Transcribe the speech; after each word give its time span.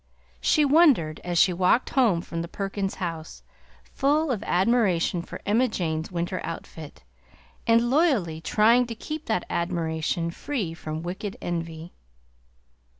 she 0.39 0.65
wondered, 0.65 1.19
as 1.23 1.37
she 1.37 1.53
walked 1.53 1.91
home 1.91 2.21
from 2.21 2.41
the 2.41 2.47
Perkins 2.47 2.95
house, 2.95 3.43
full 3.83 4.31
of 4.31 4.41
admiration 4.47 5.21
for 5.21 5.39
Emma 5.45 5.67
Jane's 5.67 6.11
winter 6.11 6.41
outfit, 6.43 7.03
and 7.67 7.91
loyally 7.91 8.41
trying 8.41 8.87
to 8.87 8.95
keep 8.95 9.27
that 9.27 9.45
admiration 9.47 10.31
free 10.31 10.73
from 10.73 11.03
wicked 11.03 11.37
envy. 11.39 11.93